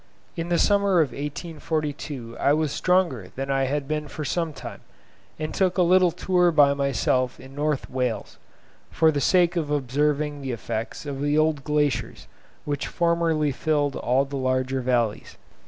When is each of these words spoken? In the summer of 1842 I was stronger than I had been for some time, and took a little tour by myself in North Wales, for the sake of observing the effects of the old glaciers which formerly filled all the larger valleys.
In 0.35 0.49
the 0.49 0.57
summer 0.57 0.99
of 0.99 1.09
1842 1.11 2.35
I 2.39 2.53
was 2.53 2.71
stronger 2.71 3.29
than 3.35 3.51
I 3.51 3.65
had 3.65 3.87
been 3.87 4.07
for 4.07 4.25
some 4.25 4.51
time, 4.51 4.81
and 5.37 5.53
took 5.53 5.77
a 5.77 5.83
little 5.83 6.09
tour 6.09 6.51
by 6.51 6.73
myself 6.73 7.39
in 7.39 7.53
North 7.53 7.87
Wales, 7.87 8.39
for 8.89 9.11
the 9.11 9.21
sake 9.21 9.55
of 9.55 9.69
observing 9.69 10.41
the 10.41 10.53
effects 10.53 11.05
of 11.05 11.21
the 11.21 11.37
old 11.37 11.63
glaciers 11.63 12.25
which 12.65 12.87
formerly 12.87 13.51
filled 13.51 13.95
all 13.95 14.25
the 14.25 14.37
larger 14.37 14.81
valleys. 14.81 15.37